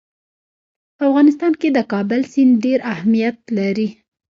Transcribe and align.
په 0.97 1.03
افغانستان 1.09 1.53
کې 1.61 1.69
د 1.71 1.79
کابل 1.91 2.21
سیند 2.33 2.53
ډېر 2.65 2.79
اهمیت 2.93 3.37
لري. 3.57 3.87